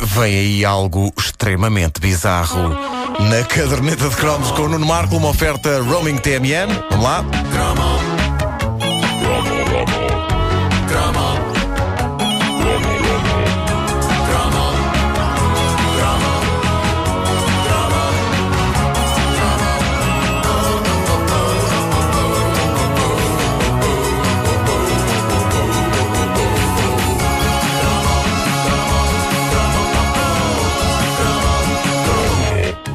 vem 0.00 0.34
aí 0.34 0.64
algo 0.64 1.12
extremamente 1.18 2.00
bizarro. 2.00 2.70
Na 3.20 3.44
caderneta 3.44 4.08
de 4.08 4.16
cromos 4.16 4.50
com 4.52 4.62
o 4.62 4.68
Nuno 4.68 4.86
Marco, 4.86 5.16
uma 5.16 5.28
oferta 5.28 5.82
roaming 5.82 6.16
TMN. 6.16 6.68
Vamos 6.90 7.04
lá. 7.04 7.24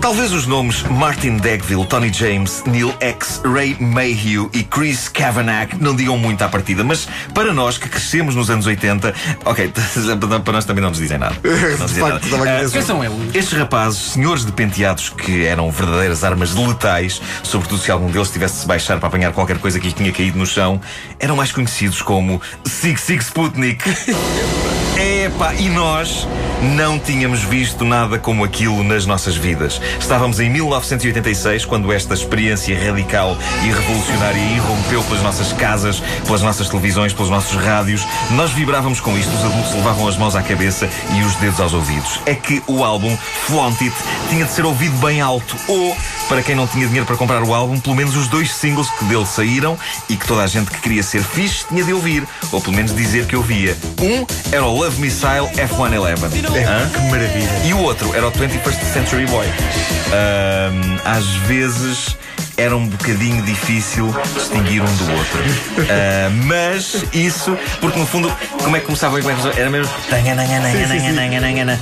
Talvez 0.05 0.32
os 0.34 0.45
nomes 0.45 0.84
Martin 0.84 1.38
Degville, 1.38 1.84
Tony 1.84 2.14
James, 2.14 2.62
Neil 2.68 2.94
X, 3.00 3.41
Ray 3.44 3.76
Mayhew 3.80 4.52
e 4.54 4.62
Chris 4.62 5.09
Kavanagh 5.09 5.70
não 5.80 5.95
digam 5.95 6.16
muito 6.16 6.44
à 6.44 6.48
partida, 6.48 6.84
mas 6.84 7.08
para 7.34 7.52
nós 7.52 7.80
que 7.80 7.90
crescemos 7.90 8.36
nos 8.36 8.52
anos 8.52 8.68
80, 8.68 9.16
ok, 9.44 9.73
para 10.45 10.54
nós 10.54 10.64
também 10.64 10.84
não 10.84 10.90
nos 10.90 11.00
dizem 11.00 11.18
nada. 11.18 11.36
Não 11.80 11.88
dizem 11.88 12.04
nada. 12.04 12.22
Uh, 12.23 12.72
Quem 12.72 12.81
são 12.84 13.04
eles? 13.04 13.34
Estes 13.34 13.58
rapazes, 13.58 14.12
senhores 14.12 14.45
de 14.45 14.52
penteados 14.52 15.09
que 15.09 15.44
eram 15.44 15.72
verdadeiras 15.72 16.23
armas 16.23 16.53
letais, 16.53 17.20
sobretudo 17.42 17.81
se 17.81 17.90
algum 17.90 18.12
deles 18.12 18.30
tivesse 18.30 18.53
de 18.53 18.59
se 18.62 18.67
baixar 18.67 19.00
para 19.00 19.08
apanhar 19.08 19.34
qualquer 19.34 19.58
coisa 19.58 19.80
que 19.80 19.88
lhe 19.88 19.94
tinha 19.94 20.12
caído 20.12 20.38
no 20.38 20.45
chão, 20.45 20.80
eram 21.20 21.36
mais 21.36 21.52
conhecidos 21.52 22.03
como 22.03 22.40
Sig 22.64 23.00
Sig 23.00 23.23
Sputnik. 23.23 23.84
Epá, 25.25 25.55
e 25.55 25.70
nós 25.70 26.27
não 26.75 26.99
tínhamos 26.99 27.41
visto 27.41 27.83
nada 27.83 28.20
como 28.20 28.43
aquilo 28.43 28.83
nas 28.83 29.07
nossas 29.07 29.35
vidas. 29.35 29.81
Estávamos 29.99 30.39
em 30.39 30.52
1986, 30.52 31.66
quando 31.66 31.91
esta 31.91 32.13
experiência 32.13 32.77
radical 32.77 33.35
e 33.63 33.72
revolucionária 33.72 34.39
irrompeu 34.39 35.02
pelas 35.02 35.23
nossas 35.23 35.52
casas, 35.53 36.00
pelas 36.27 36.44
nossas 36.44 36.69
televisões, 36.69 37.11
pelos 37.11 37.31
nossos 37.31 37.55
rádios. 37.55 38.05
Nós 38.35 38.52
vibrávamos 38.52 39.00
com 39.00 39.17
isto, 39.17 39.33
os 39.33 39.44
adultos 39.44 39.73
levavam 39.73 40.08
as 40.08 40.16
mãos 40.16 40.35
à 40.35 40.44
cabeça 40.44 40.88
e 41.17 41.23
os 41.23 41.33
dedos 41.38 41.59
aos 41.59 41.73
ouvidos. 41.73 42.19
É 42.28 42.35
que 42.35 42.61
o 42.67 42.83
álbum 42.83 43.17
Flaunt 43.47 43.81
It 43.81 43.95
tinha 44.30 44.45
de 44.45 44.52
ser 44.52 44.63
ouvido 44.63 44.95
bem 44.97 45.22
alto, 45.22 45.55
ou, 45.67 45.97
para 46.28 46.42
quem 46.42 46.56
não 46.56 46.68
tinha 46.68 46.86
dinheiro 46.86 47.06
para 47.06 47.16
comprar 47.16 47.44
o 47.44 47.54
álbum, 47.54 47.80
pelo 47.80 47.95
menos 47.95 48.16
os 48.16 48.28
dois 48.28 48.54
singles 48.54 48.90
que 48.90 49.06
dele 49.06 49.26
saíram 49.26 49.78
e 50.09 50.16
que 50.16 50.26
toda 50.26 50.44
a 50.44 50.48
gente 50.48 50.72
que 50.72 50.80
queria 50.80 51.04
ser 51.04 51.23
fixe 51.23 51.66
tinha 51.68 51.84
de 51.84 51.94
ouvir, 51.94 52.23
ou 52.52 52.62
pelo 52.62 52.76
menos 52.76 52.95
dizer 52.95 53.26
que 53.26 53.36
ouvia. 53.36 53.78
Um 54.02 54.26
era 54.52 54.64
o 54.64 54.76
Love 54.76 55.00
Missile 55.00 55.48
F-111. 55.58 56.56
É, 56.56 56.90
que 56.90 57.12
maravilha. 57.12 57.62
E 57.66 57.73
o 57.73 57.80
outro 57.80 58.14
era 58.16 58.28
o 58.28 58.31
21st 58.31 58.94
Century 58.94 59.26
Boy. 59.28 59.48
Ahm, 59.48 61.00
às 61.03 61.26
vezes 61.48 62.16
era 62.58 62.75
um 62.75 62.88
bocadinho 62.88 63.42
difícil 63.44 64.14
distinguir 64.34 64.81
um 64.81 64.95
do 64.95 65.11
outro. 65.11 65.39
Ah, 65.88 66.30
mas 66.45 67.03
isso, 67.14 67.56
porque 67.80 68.00
no 68.00 68.06
fundo, 68.08 68.31
como 68.64 68.75
é 68.75 68.80
que 68.80 68.86
começava? 68.86 69.17
Como 69.20 69.30
é 69.30 69.36
que 69.36 69.39
começava? 69.42 69.62
Era 69.62 69.70
mesmo. 69.70 69.92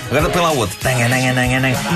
Agora 0.09 0.29
põe 0.29 0.41
lá 0.41 0.51
o 0.51 0.57
outro. 0.57 0.77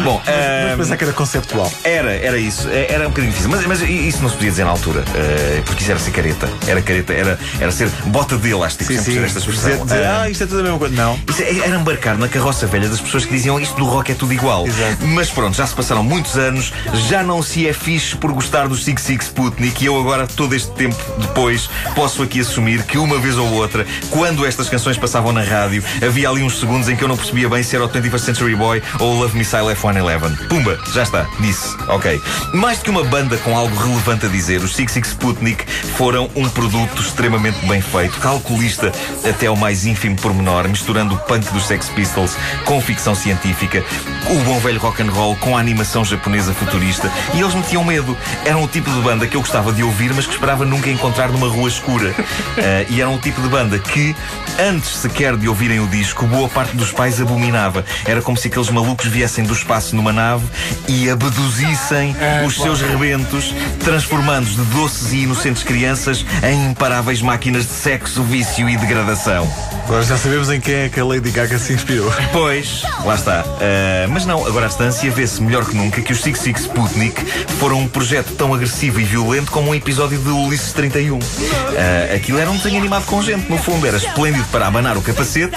Bom, 0.03 0.22
ah, 0.25 0.31
Vamos 0.69 0.78
pensar 0.86 0.97
que 0.97 1.03
era 1.03 1.14
conceptual. 1.14 1.72
era, 1.84 2.14
era 2.14 2.38
isso. 2.38 2.67
É, 2.69 2.92
Era 2.94 3.06
um 3.08 3.09
bocadinho 3.09 3.31
difícil. 3.34 3.50
Mas, 3.52 3.66
mas 3.66 3.81
isso 3.81 4.22
não 4.22 4.30
se 4.30 4.36
podia 4.36 4.52
dizer 4.52 4.64
na 4.64 4.72
altura. 4.72 5.03
eh, 5.16 5.62
porque 5.66 5.81
isso 5.81 5.91
era 5.91 6.00
ser 6.00 6.12
careta. 6.12 6.50
Era 6.67 6.81
careta, 6.81 7.14
era, 7.14 7.39
era 7.59 7.72
ser 7.72 7.89
bota 8.06 8.38
de 8.38 8.50
elástico. 8.50 8.91
Sim, 8.91 9.02
sim. 9.02 9.23
esta. 9.23 9.39
Dizer, 9.41 9.78
dizer, 9.84 10.06
Ah, 10.06 10.30
isto 10.30 10.44
é 10.44 10.47
tudo 10.47 10.59
a 10.62 10.64
mesma 10.64 10.80
coisa. 10.80 10.95
Não. 10.95 11.19
é- 11.39 11.59
era 11.67 11.75
embarcar 11.75 12.17
na 12.17 12.28
carroça 12.28 12.66
velha 12.67 12.88
das 12.88 13.02
pessoas 13.02 13.25
que 13.25 13.31
diziam 13.34 13.59
isto 13.59 13.75
do 13.75 13.86
rock 13.86 14.12
é 14.12 14.16
tudo 14.16 14.34
igual. 14.34 14.66
Exato. 14.66 15.06
Mas 15.08 15.30
pronto, 15.30 15.56
já 15.58 15.67
se 15.67 15.75
passaram 15.75 16.03
muitos 16.03 16.38
anos, 16.38 16.72
já 17.09 17.22
não 17.23 17.41
se 17.44 17.67
é 17.67 17.73
fixe 17.73 18.16
por 18.16 18.31
gostar 18.31 18.66
do 18.67 18.75
Sig 18.75 18.99
Sig 18.99 19.21
Sputnik 19.21 19.83
e 19.83 19.87
eu 19.87 19.99
agora, 19.99 20.27
todo 20.27 20.53
este 20.53 20.71
tempo 20.71 20.95
depois, 21.19 21.69
posso 21.95 22.22
aqui 22.23 22.41
assumir 22.41 22.83
que 22.83 22.97
uma 22.97 23.17
vez 23.19 23.38
ou 23.38 23.47
outra, 23.53 23.85
quando 24.09 24.45
estas 24.45 24.69
canções 24.69 24.97
passavam 24.97 25.31
na 25.31 25.44
rádio, 25.44 25.83
havia 26.05 26.29
ali 26.29 26.44
uns 26.44 26.59
segundos 26.59 26.89
em 26.89 26.95
que 26.95 27.03
eu 27.03 27.07
não 27.07 27.17
percebia 27.17 27.50
bem 27.50 27.63
se 27.63 27.75
era 27.75 27.85
o 27.85 27.89
21st 27.89 28.19
Century 28.19 28.56
Boy 28.56 28.81
ou 29.00 29.16
o 29.16 29.19
Love 29.19 29.38
Missile 29.38 29.72
F-111. 29.72 30.47
Pumba, 30.47 30.79
já 30.94 31.03
está, 31.03 31.27
disse. 31.39 31.75
Ok. 31.88 32.22
Mais 32.53 32.79
do 32.79 32.83
que 32.85 32.89
uma 32.89 33.03
banda 33.03 33.38
com 33.38 33.57
algo 33.57 33.75
relevante 33.75 34.25
a 34.25 34.29
dizer, 34.29 34.61
os 34.61 34.75
Sig 34.75 34.89
Sig 34.89 35.06
Sputnik 35.06 35.66
foram 35.95 36.29
um 36.35 36.47
produto 36.50 37.01
extremamente 37.01 37.66
bem 37.66 37.81
feito, 37.81 38.19
calculista 38.19 38.91
até 39.27 39.47
ao 39.47 39.56
mais 39.56 39.85
ínfimo 39.85 40.16
pormenor, 40.16 40.67
misturando 40.67 41.16
o 41.16 41.17
punk 41.17 41.51
dos 41.51 41.66
Sex 41.67 41.89
Pistols 41.89 42.35
com 42.66 42.81
ficção 42.81 43.16
científica, 43.16 43.83
o 44.29 44.35
bom 44.44 44.59
velho 44.59 44.79
rock 44.79 45.01
and 45.01 45.11
roll 45.11 45.35
com 45.38 45.56
a 45.57 45.59
animação 45.59 46.03
japonesa 46.03 46.53
futurista, 46.53 47.11
e 47.33 47.41
eles 47.41 47.53
metiam 47.53 47.83
medo. 47.83 48.17
Eram 48.45 48.56
o 48.63 48.68
tipo 48.68 48.90
de 48.90 49.00
banda 49.01 49.28
que 49.28 49.35
eu 49.35 49.41
gostava 49.41 49.72
de 49.72 49.84
ouvir, 49.84 50.13
mas 50.13 50.25
que 50.25 50.34
esperava 50.34 50.66
nunca 50.66 50.90
encontrar 50.90 51.29
numa 51.29 51.47
rua 51.47 51.68
escura. 51.68 52.13
Ah, 52.57 52.85
e 52.90 53.01
eram 53.01 53.16
o 53.16 53.19
tipo 53.19 53.41
de 53.41 53.47
banda 53.47 53.78
que, 53.79 54.16
antes 54.59 54.90
sequer 54.90 55.35
de 55.35 55.47
ouvirem 55.47 55.79
o 55.79 55.88
disco, 55.88 56.25
boa 56.25 56.47
parte 56.50 56.75
dos 56.75 56.91
pais 56.91 57.22
abominava. 57.22 57.84
Era 58.06 58.22
como 58.22 58.38
se 58.38 58.47
aqueles 58.47 58.69
malucos 58.69 59.07
viessem 59.07 59.44
do 59.44 59.53
espaço 59.53 59.95
numa 59.95 60.13
nave 60.13 60.45
e 60.88 61.09
abduzissem 61.09 62.16
os 62.45 62.56
seus 62.56 62.81
rebentos, 62.81 63.53
transformando-os 63.84 64.56
de 64.56 64.63
doces 64.74 65.13
e 65.13 65.18
inocentes 65.24 65.63
crianças 65.63 66.25
em 66.44 66.72
imparáveis 66.72 67.22
máquinas 67.22 67.66
de 67.66 67.74
sexo, 67.74 68.24
vício 68.24 68.69
e 68.69 68.78
degradação. 68.78 69.51
Agora 69.85 70.03
já 70.03 70.18
sabemos 70.18 70.50
em 70.50 70.59
quem 70.59 70.75
é 70.75 70.89
que 70.89 71.00
a 71.00 71.06
Lady 71.06 71.31
Gaga 71.31 71.57
se 71.57 71.74
inspirou. 71.74 72.12
Pois, 72.34 72.84
lá 73.03 73.16
está. 73.16 73.44
Ah, 73.62 74.07
mas 74.09 74.25
não, 74.25 74.45
agora 74.45 74.66
à 74.66 74.68
distância 74.68 75.09
vê-se 75.09 75.41
melhor 75.41 75.66
que 75.66 75.75
nunca 75.75 76.01
que 76.01 76.12
os 76.12 76.22
Six 76.22 76.39
Six 76.39 76.62
Sputnik 76.62 77.25
foram 77.59 77.79
um 77.79 77.88
projeto 77.88 78.34
tão 78.35 78.47
agressivo 78.53 79.00
e 79.00 79.03
violento 79.03 79.52
como 79.52 79.69
um 79.72 79.75
episódio 79.75 80.18
de 80.19 80.30
Ulisses 80.30 80.74
31. 80.74 81.19
Ah, 81.19 82.16
aquilo 82.16 82.40
era 82.40 82.50
um 82.50 82.58
desenho 82.58 82.78
animado 82.78 83.06
com 83.06 83.22
gente, 83.22 83.50
no 83.50 83.58
fundo. 83.58 83.85
Era 83.85 83.97
esplêndido 83.97 84.46
para 84.52 84.68
abanar 84.68 84.97
o 84.97 85.02
capacete 85.02 85.56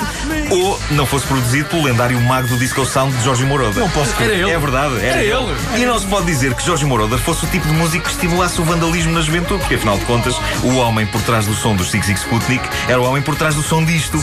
ou 0.50 0.78
não 0.90 1.06
fosse 1.06 1.26
produzido 1.26 1.68
pelo 1.68 1.84
lendário 1.84 2.20
mago 2.20 2.48
do 2.48 2.56
Disco 2.58 2.84
Sound 2.84 3.16
de 3.16 3.24
Jorge 3.24 3.44
Moroder. 3.44 3.82
Não 3.82 3.90
posso 3.90 4.14
Era 4.20 4.32
ele. 4.32 4.50
É 4.50 4.58
verdade, 4.58 4.94
era, 4.96 5.06
Era 5.06 5.22
ele. 5.22 5.32
ele. 5.74 5.82
E 5.82 5.86
não 5.86 5.98
se 5.98 6.06
pode 6.06 6.26
dizer 6.26 6.54
que 6.54 6.64
Jorge 6.64 6.84
Moroder 6.84 7.18
fosse 7.18 7.44
o 7.44 7.48
tipo 7.48 7.66
de 7.66 7.72
músico 7.74 8.04
que 8.04 8.10
estimulasse 8.10 8.60
o 8.60 8.64
vandalismo 8.64 9.12
na 9.12 9.20
juventude, 9.20 9.60
porque 9.60 9.74
afinal 9.76 9.98
de 9.98 10.04
contas, 10.04 10.34
o 10.62 10.76
homem 10.76 11.06
por 11.06 11.20
trás 11.22 11.46
do 11.46 11.54
som 11.54 11.74
dos 11.74 11.90
Six 11.90 12.06
Six 12.06 12.20
Sputnik 12.20 12.68
era 12.88 13.00
o 13.00 13.04
homem 13.04 13.22
por 13.22 13.36
trás 13.36 13.54
do 13.54 13.62
som 13.62 13.84
disto. 13.84 14.22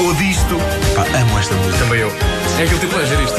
Ou 0.00 0.14
disto. 0.14 0.56
Pá, 0.94 1.02
amo 1.18 1.38
esta 1.38 1.54
música. 1.56 1.78
Também 1.78 2.00
eu. 2.00 2.12
É 2.58 2.62
aquele 2.62 2.78
tipo 2.80 2.94
de 2.98 3.04
ler 3.04 3.20
isto. 3.24 3.36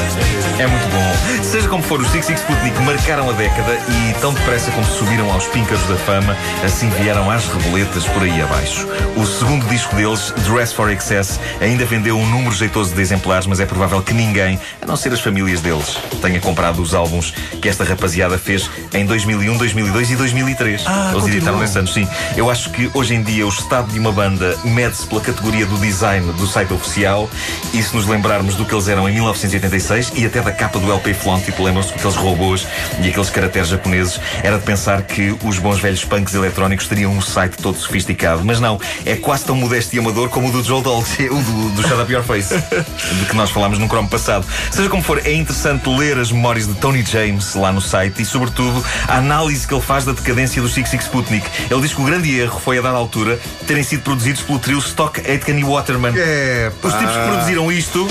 É 0.60 0.66
muito 0.66 0.86
bom. 0.90 1.42
Seja 1.42 1.66
como 1.68 1.82
for, 1.82 1.98
os 2.00 2.08
Six 2.10 2.26
Six 2.26 2.40
Sputnik 2.40 2.78
marcaram 2.82 3.30
a 3.30 3.32
década 3.32 3.72
e 3.88 4.20
tão 4.20 4.34
depressa 4.34 4.70
como 4.72 4.84
subiram 4.84 5.32
aos 5.32 5.46
píncaros 5.46 5.82
da 5.88 5.96
fama, 5.96 6.36
assim 6.62 6.90
vieram 7.00 7.30
às 7.30 7.46
reboletas 7.46 8.04
por 8.04 8.22
aí 8.22 8.42
abaixo. 8.42 8.86
O 9.16 9.24
segundo 9.24 9.66
disco 9.68 9.96
deles, 9.96 10.34
Dress 10.46 10.74
for 10.74 10.90
Excess, 10.90 11.40
ainda 11.62 11.86
vendeu 11.86 12.18
um 12.18 12.26
número 12.26 12.54
jeitoso 12.54 12.94
de 12.94 13.00
exemplares, 13.00 13.46
mas 13.46 13.58
é 13.58 13.64
provável 13.64 14.02
que 14.02 14.12
ninguém, 14.12 14.60
a 14.82 14.86
não 14.86 14.96
ser 14.96 15.14
as 15.14 15.20
famílias 15.20 15.62
deles, 15.62 15.96
tenha 16.20 16.38
comprado 16.40 16.82
os 16.82 16.94
álbuns 16.94 17.32
que 17.62 17.66
esta 17.66 17.82
rapaziada 17.82 18.36
fez 18.36 18.70
em 18.92 19.06
2001, 19.06 19.56
2002 19.56 20.10
e 20.10 20.16
2003. 20.16 20.82
Ah, 20.86 21.12
Eles 21.14 21.26
editaram 21.26 21.58
continuam. 21.58 21.60
nesses 21.60 21.76
anos, 21.78 21.94
sim. 21.94 22.06
Eu 22.36 22.50
acho 22.50 22.68
que 22.70 22.90
hoje 22.92 23.14
em 23.14 23.22
dia 23.22 23.46
o 23.46 23.48
estado 23.48 23.90
de 23.90 23.98
uma 23.98 24.12
banda 24.12 24.58
mede-se 24.64 25.06
pela 25.06 25.22
categoria 25.22 25.64
do 25.64 25.78
design 25.78 26.30
do 26.34 26.46
site 26.46 26.74
oficial 26.74 27.30
e 27.72 27.82
se 27.82 27.96
nos 27.96 28.06
lembrarmos 28.06 28.56
do 28.56 28.66
que 28.66 28.74
eles 28.74 28.88
eram 28.88 29.08
em 29.08 29.14
1986 29.14 30.12
e 30.16 30.26
até 30.26 30.42
da 30.42 30.49
capa 30.52 30.78
do 30.78 30.90
LP 30.90 31.14
Flaunt, 31.14 31.42
lembram-se 31.58 31.92
com 31.92 31.98
aqueles 31.98 32.16
robôs 32.16 32.66
e 33.02 33.08
aqueles 33.08 33.30
caracteres 33.30 33.68
japoneses, 33.68 34.20
era 34.42 34.58
de 34.58 34.64
pensar 34.64 35.02
que 35.02 35.36
os 35.44 35.58
bons 35.58 35.80
velhos 35.80 36.04
punks 36.04 36.34
eletrónicos 36.34 36.86
teriam 36.86 37.12
um 37.12 37.20
site 37.20 37.56
todo 37.56 37.76
sofisticado. 37.78 38.44
Mas 38.44 38.60
não, 38.60 38.80
é 39.06 39.16
quase 39.16 39.44
tão 39.44 39.56
modesto 39.56 39.94
e 39.96 39.98
amador 39.98 40.28
como 40.28 40.48
o 40.48 40.52
do 40.52 40.62
Joel 40.62 40.82
Dolce, 40.82 41.28
o 41.30 41.34
do, 41.34 41.70
do 41.70 41.82
Shut 41.82 42.00
Up 42.00 42.12
Your 42.12 42.22
Face, 42.22 42.54
de 42.54 43.24
que 43.26 43.34
nós 43.34 43.50
falámos 43.50 43.78
num 43.78 43.88
cromo 43.88 44.08
passado. 44.08 44.46
Seja 44.70 44.88
como 44.88 45.02
for, 45.02 45.24
é 45.24 45.32
interessante 45.32 45.88
ler 45.88 46.18
as 46.18 46.30
memórias 46.30 46.66
de 46.66 46.74
Tony 46.74 47.02
James 47.02 47.54
lá 47.54 47.72
no 47.72 47.80
site 47.80 48.22
e, 48.22 48.24
sobretudo, 48.24 48.84
a 49.08 49.16
análise 49.16 49.66
que 49.66 49.74
ele 49.74 49.82
faz 49.82 50.04
da 50.04 50.12
decadência 50.12 50.60
do 50.60 50.68
Six 50.68 50.90
Six 50.90 51.04
Sputnik. 51.04 51.46
Ele 51.70 51.80
diz 51.80 51.94
que 51.94 52.00
o 52.00 52.04
grande 52.04 52.38
erro 52.38 52.58
foi, 52.60 52.78
a 52.78 52.82
dada 52.82 52.96
altura, 52.96 53.38
terem 53.66 53.82
sido 53.82 54.02
produzidos 54.02 54.42
pelo 54.42 54.58
trio 54.58 54.78
Stock, 54.78 55.20
Aitken 55.20 55.58
e 55.58 55.64
Waterman. 55.64 56.12
É, 56.16 56.70
Os 56.82 56.92
tipos 56.92 57.14
que 57.16 57.22
produziram 57.22 57.70
isto 57.70 58.08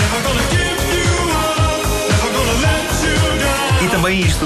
e 4.10 4.20
também 4.20 4.22
isto. 4.22 4.46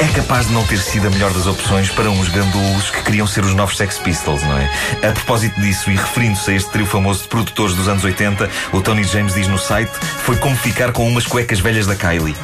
É 0.00 0.06
capaz 0.14 0.46
de 0.46 0.52
não 0.52 0.64
ter 0.64 0.78
sido 0.78 1.06
a 1.06 1.10
melhor 1.10 1.32
das 1.32 1.46
opções 1.46 1.88
para 1.90 2.10
uns 2.10 2.28
gandulos 2.28 2.90
que 2.90 3.02
queriam 3.02 3.26
ser 3.26 3.44
os 3.44 3.54
novos 3.54 3.76
Sex 3.76 3.98
Pistols, 3.98 4.42
não 4.42 4.58
é? 4.58 4.70
A 5.02 5.12
propósito 5.12 5.60
disso, 5.60 5.90
e 5.90 5.96
referindo-se 5.96 6.50
a 6.50 6.54
este 6.54 6.70
trio 6.70 6.86
famoso 6.86 7.22
de 7.22 7.28
produtores 7.28 7.74
dos 7.74 7.88
anos 7.88 8.04
80, 8.04 8.48
o 8.72 8.80
Tony 8.80 9.04
James 9.04 9.34
diz 9.34 9.48
no 9.48 9.58
site: 9.58 9.92
foi 10.24 10.36
como 10.36 10.56
ficar 10.56 10.92
com 10.92 11.06
umas 11.08 11.26
cuecas 11.26 11.60
velhas 11.60 11.86
da 11.86 11.94
Kylie. 11.94 12.36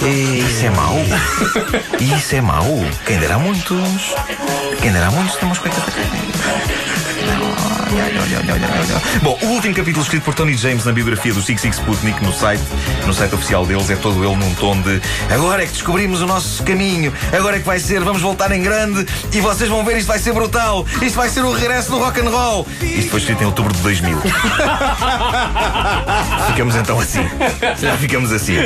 Isso 0.00 0.66
é 0.66 0.70
mau? 0.70 0.96
Isso 2.00 2.34
é 2.34 2.40
mau? 2.40 2.84
Quem 3.06 3.18
dera 3.18 3.38
muitos? 3.38 4.14
Quem 4.80 4.92
dera 4.92 5.10
muitos 5.10 5.36
tem 5.36 5.48
umas 5.48 5.58
cuecas 5.58 5.84
da 5.84 5.92
Kylie? 5.92 6.91
Bom, 9.22 9.38
o 9.42 9.46
último 9.46 9.74
capítulo 9.74 10.02
escrito 10.02 10.24
por 10.24 10.34
Tony 10.34 10.56
James 10.56 10.84
na 10.84 10.92
biografia 10.92 11.32
do 11.32 11.42
Six 11.42 11.60
Six 11.60 11.76
Sputnik 11.76 12.22
no 12.24 12.32
site, 12.32 12.62
no 13.06 13.12
site 13.14 13.34
oficial 13.34 13.66
deles 13.66 13.90
é 13.90 13.96
todo 13.96 14.24
ele 14.24 14.34
num 14.36 14.54
tom 14.54 14.80
de 14.80 15.00
agora 15.30 15.62
é 15.62 15.66
que 15.66 15.72
descobrimos 15.72 16.22
o 16.22 16.26
nosso 16.26 16.62
caminho, 16.62 17.12
agora 17.32 17.56
é 17.56 17.58
que 17.60 17.66
vai 17.66 17.78
ser, 17.78 18.00
vamos 18.00 18.22
voltar 18.22 18.50
em 18.52 18.62
grande 18.62 19.06
e 19.32 19.40
vocês 19.40 19.68
vão 19.68 19.84
ver, 19.84 19.98
isto 19.98 20.08
vai 20.08 20.18
ser 20.18 20.32
brutal, 20.32 20.86
isto 21.00 21.14
vai 21.16 21.28
ser 21.28 21.44
o 21.44 21.52
regresso 21.52 21.90
do 21.90 21.98
rock 21.98 22.20
and 22.20 22.30
roll. 22.30 22.66
Isto 22.80 23.10
foi 23.10 23.20
escrito 23.20 23.42
em 23.42 23.46
outubro 23.46 23.72
de 23.72 23.80
2000. 23.80 24.18
ficamos 26.48 26.74
então 26.76 26.98
assim. 26.98 27.28
Já 27.80 27.96
ficamos 27.96 28.32
assim. 28.32 28.56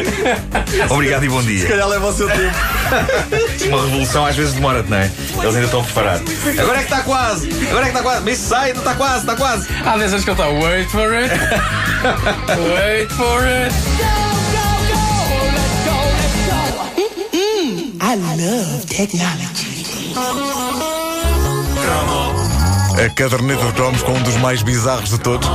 Obrigado 0.89 1.25
e 1.25 1.29
bom 1.29 1.43
dia. 1.43 1.67
calhar 1.67 1.89
leva 1.89 2.07
o 2.07 2.13
seu 2.13 2.29
tempo. 2.29 2.55
Uma 3.69 3.85
revolução 3.85 4.25
às 4.25 4.37
vezes 4.37 4.55
demora-te, 4.55 4.89
não 4.91 4.99
é? 4.99 5.11
Eles 5.35 5.55
ainda 5.55 5.65
estão 5.65 5.81
a 5.81 5.85
preparar. 5.85 6.21
Agora 6.59 6.79
é 6.79 6.85
que 6.85 6.93
está 6.93 7.03
quase! 7.03 7.51
Agora 7.69 7.81
é 7.81 7.91
que 7.91 7.97
está 7.97 8.03
quase! 8.03 8.25
Mas 8.25 8.46
sai, 8.47 8.71
está 8.71 8.95
quase, 8.95 9.19
está 9.19 9.35
quase! 9.35 9.69
Há 9.85 9.97
10 9.99 10.13
anos 10.13 10.25
que 10.25 10.31
ele 10.31 10.41
está. 10.41 10.49
Wait 10.49 10.89
for 10.91 11.13
it. 11.15 11.33
Wait 12.73 13.13
for 13.13 13.43
it. 13.45 13.75
I 18.01 18.15
love 18.15 18.87
technology. 18.87 19.85
A 23.05 23.09
caderneta 23.11 23.65
de 23.67 23.73
cromos 23.73 24.03
com 24.03 24.13
um 24.13 24.23
dos 24.23 24.37
mais 24.37 24.63
bizarros 24.63 25.11
de 25.11 25.19
todos. 25.19 25.49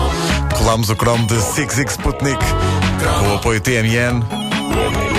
Colámos 0.57 0.89
o 0.89 0.95
cromo 0.95 1.25
de 1.27 1.41
Six 1.41 1.75
Six 1.75 1.91
Sputnik 1.93 2.43
com 3.19 3.29
o 3.29 3.35
apoio 3.35 3.61
TMN 3.61 4.21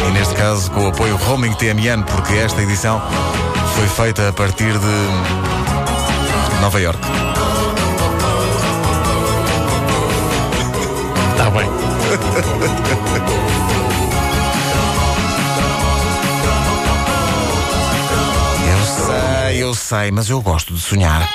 e 0.06 0.10
neste 0.12 0.34
caso 0.34 0.70
com 0.70 0.84
o 0.84 0.88
apoio 0.88 1.16
Roaming 1.16 1.54
TMN, 1.54 2.04
porque 2.04 2.34
esta 2.34 2.62
edição 2.62 3.02
foi 3.74 3.88
feita 3.88 4.28
a 4.28 4.32
partir 4.32 4.72
de 4.78 6.60
Nova 6.60 6.80
York. 6.80 7.31
Eu 12.32 12.40
sei, 18.86 19.62
eu 19.62 19.74
sei, 19.74 20.10
mas 20.10 20.30
eu 20.30 20.40
gosto 20.40 20.72
de 20.72 20.80
sonhar. 20.80 21.28